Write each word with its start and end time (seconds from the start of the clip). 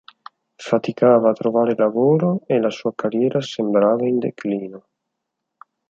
Faticava 0.69 1.29
a 1.29 1.33
trovare 1.33 1.75
lavoro 1.75 2.41
e 2.47 2.59
la 2.59 2.71
sua 2.71 2.91
carriera 2.95 3.39
sembrava 3.39 4.07
in 4.07 4.17
declino. 4.17 4.85